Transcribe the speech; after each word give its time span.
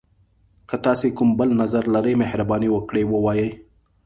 که 0.69 0.75
تاسي 0.85 1.09
کوم 1.17 1.29
بل 1.39 1.49
نظر 1.61 1.83
لری، 1.93 2.13
مهرباني 2.21 2.69
وکړئ 2.71 3.03
ووایئ. 3.07 3.49